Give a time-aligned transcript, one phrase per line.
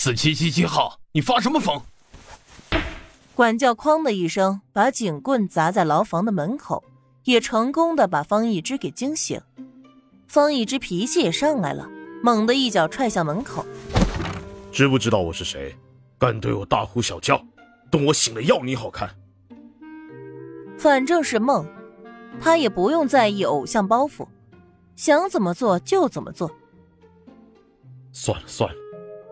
[0.00, 1.82] 四七七七号，你发什么疯？
[3.34, 6.84] 管教哐的一声，把警棍砸在牢房的门口，
[7.24, 9.40] 也成功的把方一之给惊醒。
[10.28, 11.90] 方一之脾气也上来了，
[12.22, 13.66] 猛地一脚踹向门口。
[14.70, 15.76] 知不知道我是谁？
[16.16, 17.44] 敢对我大呼小叫，
[17.90, 19.10] 等我醒了要你好看。
[20.78, 21.66] 反正是梦，
[22.40, 24.28] 他也不用在意偶像包袱，
[24.94, 26.48] 想怎么做就怎么做。
[28.12, 28.76] 算了算了，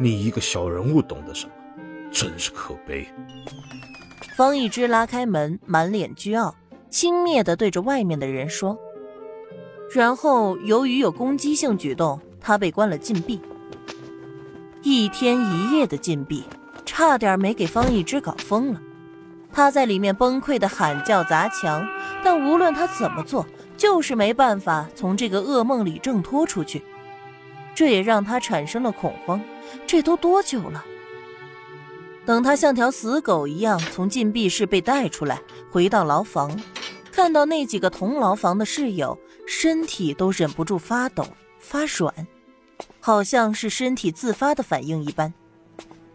[0.00, 1.52] 你一个小人物懂得什么？
[2.12, 3.06] 真是可悲。
[4.36, 6.54] 方一之拉开门，满脸倨傲，
[6.88, 8.78] 轻蔑的对着外面的人说。
[9.92, 13.40] 然后由于有攻击性举动，他被关了禁闭。
[14.82, 16.44] 一天一夜的禁闭，
[16.86, 18.80] 差点没给方一之搞疯了。
[19.52, 21.84] 他在里面崩溃的喊叫砸墙，
[22.22, 23.44] 但无论他怎么做，
[23.76, 26.84] 就是没办法从这个噩梦里挣脱出去。
[27.74, 29.40] 这也让他产生了恐慌。
[29.86, 30.84] 这都多久了？
[32.26, 36.60] 等他像条死狗一样从禁闭室被带出来，回到牢房，
[37.10, 41.26] 看到那几个同牢房的室友，身体都忍不住发抖
[41.58, 42.26] 发软，
[43.00, 45.32] 好像是身体自发的反应一般。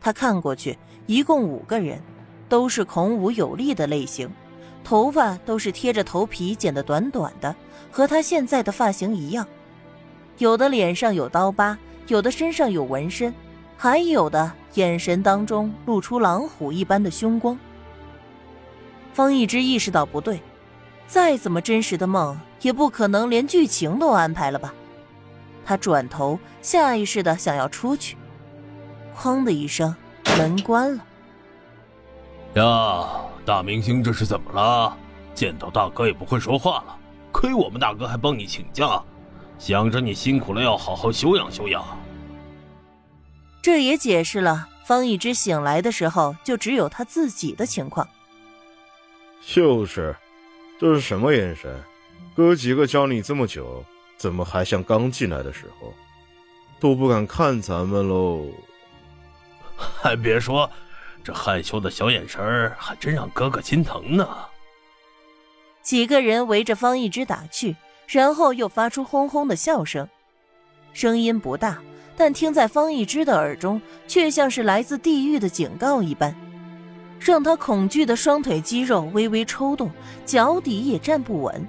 [0.00, 2.02] 他看过去，一共五个人。
[2.46, 4.30] 都是孔武有力的类型，
[4.84, 7.56] 头发都是贴着头皮剪得短短的，
[7.90, 9.48] 和他现在的发型一样。
[10.36, 13.34] 有的脸上有刀疤，有的身上有纹身，
[13.84, 17.58] 还有的眼神当中露出狼虎一般的凶光。
[19.12, 20.40] 方一之意识到不对，
[21.06, 24.72] 再怎么真实的梦，也不可能连剧情都安排了吧？
[25.66, 28.16] 他转头，下意识的想要出去，
[29.14, 29.94] 哐的一声，
[30.38, 31.04] 门关了。
[32.54, 33.06] 呀，
[33.44, 34.96] 大明星这是怎么了？
[35.34, 36.96] 见到大哥也不会说话了，
[37.30, 38.98] 亏我们大哥还帮你请假，
[39.58, 41.84] 想着你辛苦了要好好休养休养。
[43.64, 48.06] 这也解释了方一之醒来的时候就只有他自己的情况。
[49.40, 50.14] 就是，
[50.78, 51.82] 这是什么眼神？
[52.36, 53.82] 哥几个教你这么久，
[54.18, 55.94] 怎么还像刚进来的时候？
[56.78, 58.44] 都不敢看咱们喽？
[59.74, 60.70] 还别说。
[61.22, 64.28] 这害羞的小眼神儿，还真让哥哥心疼呢。
[65.80, 67.74] 几个人围着方一之打趣，
[68.06, 70.06] 然后又发出轰轰的笑声，
[70.92, 71.82] 声音不大，
[72.16, 76.34] 但听在方一之的耳中，却像是来自地狱的警告一般，
[77.18, 79.90] 让他恐惧的双腿肌肉微微抽动，
[80.24, 81.66] 脚底也站不稳。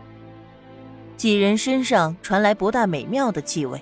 [1.17, 3.81] 几人身上传来不大美妙的气味，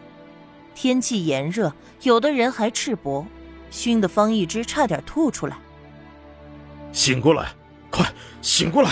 [0.75, 3.25] 天气炎热，有的人还赤膊，
[3.69, 5.57] 熏得方一之差点吐出来。
[6.91, 7.49] 醒过来，
[7.89, 8.05] 快
[8.41, 8.91] 醒过来！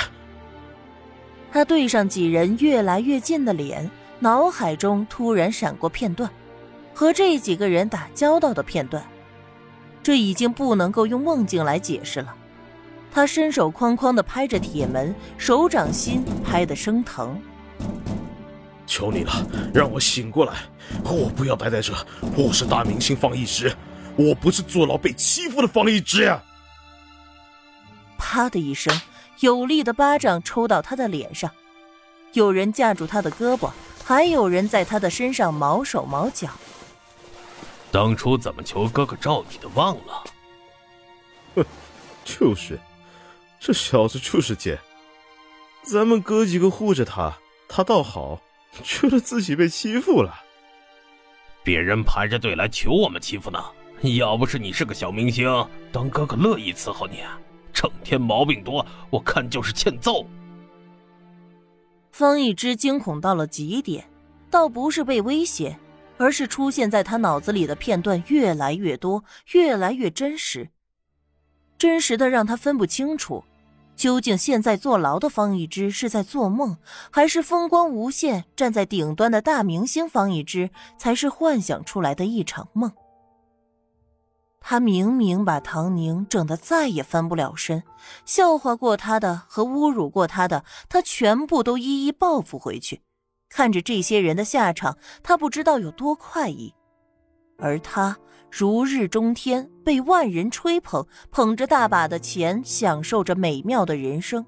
[1.52, 3.90] 他对上几人越来越近的脸，
[4.20, 6.30] 脑海中突然闪过片段，
[6.94, 9.04] 和这几个人打交道的片段。
[10.04, 12.36] 这已经不能够用梦境来解释了。
[13.14, 17.40] 他伸手哐哐的拍着铁门，手掌心拍得生疼。
[18.88, 19.32] 求你了，
[19.74, 20.54] 让我醒过来！
[21.04, 21.94] 我不要待在这，
[22.36, 23.74] 我是大明星方一之，
[24.16, 26.42] 我不是坐牢被欺负的方一之呀！
[28.18, 29.00] 啪的一声，
[29.42, 31.52] 有力的巴掌抽到他的脸上，
[32.34, 33.70] 有人架住他的胳膊，
[34.04, 36.50] 还有人在他的身上毛手毛脚。
[37.92, 40.24] 当初怎么求哥哥罩你的忘了？
[41.56, 41.66] 哼，
[42.24, 42.80] 就是，
[43.60, 44.80] 这小子就是贱。
[45.84, 47.38] 咱们哥几个护着他，
[47.68, 48.40] 他倒好，
[48.84, 50.34] 觉得自己被欺负了。
[51.64, 53.62] 别人排着队来求我们欺负呢，
[54.16, 57.20] 要不是你是个小明星，当哥哥乐意伺候你。
[57.74, 60.26] 整天毛病多，我看就是欠揍。
[62.12, 64.08] 方一之惊恐到了极点，
[64.50, 65.76] 倒不是被威胁，
[66.22, 69.24] 而是出现在他脑子里的片段越来越多，
[69.54, 70.70] 越来越真实，
[71.80, 73.44] 真实的让他分不清楚，
[73.96, 76.78] 究竟现在坐牢的方一之是在做梦，
[77.10, 82.92] 还是风光无限站在顶端的大明星方一之才是幻想出来的一场梦。
[84.60, 87.82] 他明明把唐宁整得再也翻不了身，
[88.26, 93.02] 笑话过他的和侮辱过他的，他全部都一一报复回去。
[93.52, 96.74] 看着这些人的下场，他不知道有多快意。
[97.58, 98.18] 而他
[98.50, 104.44] 如日中天，被万人吹捧，捧着大把的钱，享受着美妙的人生，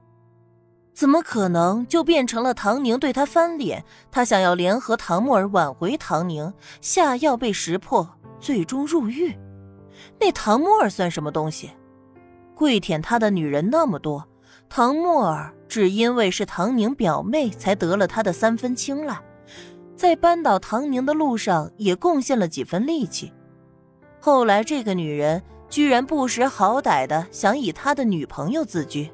[0.94, 3.84] 怎么可能就变成了唐宁对他翻脸？
[4.10, 6.52] 他想要联合唐沫儿挽回唐宁，
[6.82, 8.10] 下药被识破，
[8.40, 9.38] 最终入狱。
[10.20, 11.70] 那唐沫儿算什么东西？
[12.56, 14.28] 跪舔他的女人那么多，
[14.76, 19.16] 唐沫儿只因为是唐宁表妹才得了他的三分青睐，
[19.96, 23.32] 在扳倒唐宁的路上也贡献了几分力气。
[24.20, 29.12] 后来这个女人居然不识好歹的想以他的女朋友自居，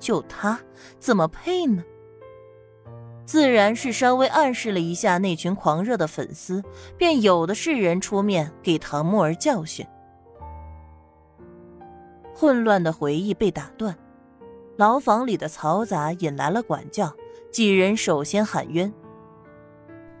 [0.00, 0.58] 就他
[0.98, 1.84] 怎么配呢？
[3.24, 6.64] 自然是稍微暗示了一下那群狂热的粉丝，
[6.98, 9.86] 便有的是人出面给唐木儿教训。
[12.34, 13.96] 混乱的回忆被打断，
[14.76, 17.12] 牢房里的嘈杂引来了管教。
[17.50, 18.92] 几人首先喊冤：“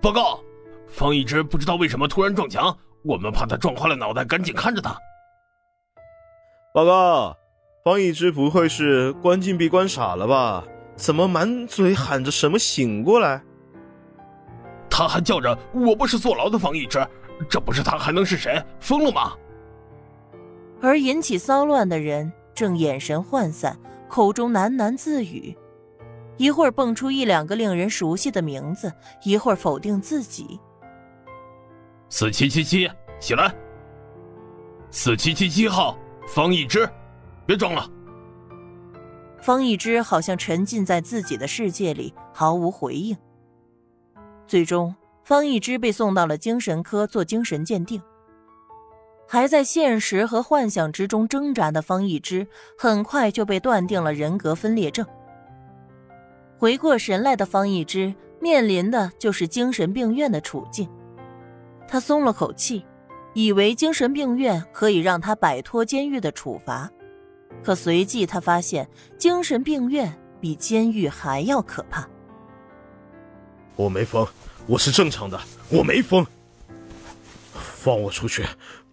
[0.02, 0.40] 报告，
[0.88, 4.96] 方一之不知道为什么突然撞墙，我们怕他撞坏了脑袋，赶紧看着他。”
[6.74, 7.36] 报告，
[7.84, 10.64] 方一之不会是关禁闭关傻了吧？
[10.96, 13.42] 怎么满嘴喊着什么醒过来？
[14.90, 16.98] 他还叫着“我不是坐牢的方一之”，
[17.48, 18.62] 这不是他还能是谁？
[18.80, 19.32] 疯了吗？
[20.82, 23.78] 而引起骚乱的人正眼神涣散，
[24.10, 25.56] 口中喃喃自语，
[26.36, 28.92] 一会儿蹦出一两个令人熟悉的名字，
[29.22, 30.58] 一会儿否定自己。
[32.08, 32.90] 四七七七，
[33.20, 33.54] 起来！
[34.90, 35.96] 四七七七号，
[36.26, 36.90] 方一之，
[37.46, 37.88] 别装了。
[39.40, 43.16] 方一之好像沉浸在自己的世界里，毫无回应。
[44.46, 44.92] 最终，
[45.22, 48.02] 方一之被送到了精神科做精神鉴定。
[49.32, 52.44] 还在现实和幻想之中挣扎的方一之，
[52.76, 55.06] 很快就被断定了人格分裂症。
[56.58, 60.90] 回过神来的方一之，面临的就是精神病院的处境。
[61.86, 62.84] 他松了口气，
[63.32, 66.90] 以为精神病院可以让他摆脱监狱的处罚。
[67.62, 72.04] 可随即，他发现精神病院比监狱还要可怕。
[73.76, 74.26] 我没疯，
[74.66, 76.26] 我是正常的，我没疯。
[77.52, 78.44] 放我出去！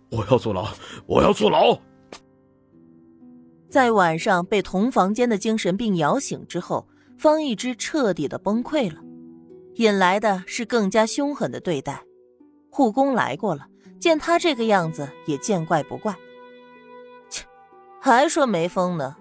[0.10, 0.68] 我要坐牢！
[1.06, 1.78] 我要坐牢！
[3.70, 6.88] 在晚上被同房间的精神病摇醒之后，
[7.18, 9.02] 方一之彻底的崩溃了，
[9.76, 12.02] 引来的是更加凶狠的对待。
[12.70, 13.68] 护工来过了，
[14.00, 16.16] 见他这个样子，也见怪不怪。
[17.30, 17.44] 切
[18.00, 19.18] 还说没疯呢，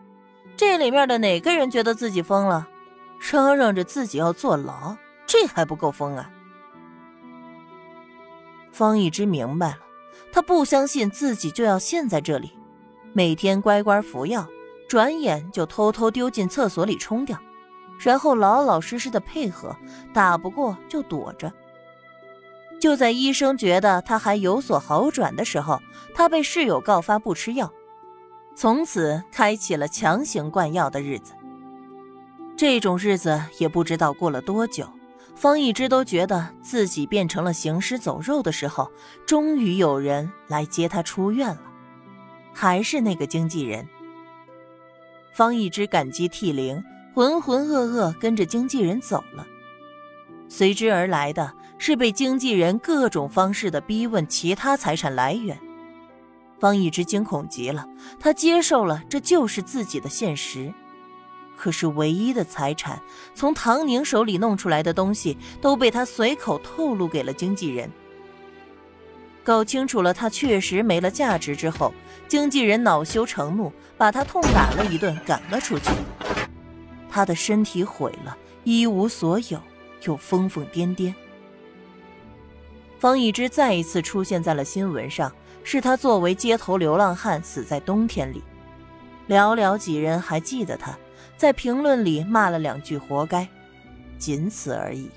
[0.56, 2.69] 这里面的哪个人觉得自己疯了？
[3.19, 4.97] 嚷嚷着自己要坐牢，
[5.27, 6.31] 这还不够疯啊！
[8.71, 9.79] 方一之明白了，
[10.32, 12.52] 他不相信自己就要陷在这里，
[13.12, 14.46] 每天乖乖服药，
[14.88, 17.38] 转眼就偷偷丢进厕所里冲掉，
[17.98, 19.76] 然后老老实实的配合，
[20.12, 21.52] 打不过就躲着。
[22.78, 25.80] 就在医生觉得他还有所好转的时候，
[26.14, 27.72] 他被室友告发不吃药。
[28.54, 31.32] 从此开启了强行灌药的日子。
[32.56, 34.88] 这种日子也不知道过了多久，
[35.37, 38.91] 方一之都觉得自己变成了行尸走肉的时候，
[39.27, 41.61] 终于有人来接他出院了，
[42.55, 43.87] 还是那个经纪人。
[45.35, 46.83] 方一之感激涕零，
[47.15, 49.47] 浑浑噩噩跟着经纪人走了，
[50.49, 55.59] 随之而来的是被经纪人各种方式的逼问其他财产来源。
[56.59, 57.87] 方一之惊恐极了，
[58.19, 60.73] 他接受了这就是自己的现实。
[61.56, 63.00] 可是唯一的财产，
[63.35, 67.91] 从唐宁手里弄出来的东西，都被他随口透露给了经纪人。
[69.43, 71.93] 搞清楚了他确实没了价值之后，
[72.29, 75.91] 经纪人恼羞成怒，把他痛打了一顿，赶了出去。
[77.11, 79.61] 他的身体毁了，一无所有，
[80.02, 81.14] 又疯疯癫癫。
[82.99, 85.32] 方一之再一次出现在了新闻上。
[85.69, 88.41] 是他作为街头流浪汉死在冬天里，
[89.28, 90.97] 寥寥几人还记得他，
[91.37, 93.47] 在评论里骂了两句“活该”，
[94.19, 95.11] 仅此而已。